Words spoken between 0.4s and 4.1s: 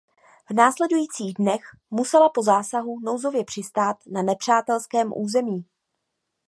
V následujících dnech musela po zásahu nouzově přistát